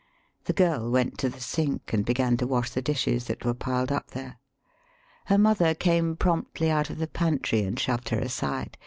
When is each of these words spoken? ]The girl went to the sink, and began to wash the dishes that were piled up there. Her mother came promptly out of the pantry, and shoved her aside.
]The 0.45 0.53
girl 0.53 0.89
went 0.89 1.19
to 1.19 1.29
the 1.29 1.39
sink, 1.39 1.93
and 1.93 2.03
began 2.03 2.35
to 2.37 2.47
wash 2.47 2.71
the 2.71 2.81
dishes 2.81 3.25
that 3.25 3.45
were 3.45 3.53
piled 3.53 3.91
up 3.91 4.09
there. 4.09 4.39
Her 5.25 5.37
mother 5.37 5.75
came 5.75 6.15
promptly 6.15 6.71
out 6.71 6.89
of 6.89 6.97
the 6.97 7.05
pantry, 7.05 7.61
and 7.61 7.79
shoved 7.79 8.09
her 8.09 8.17
aside. 8.17 8.77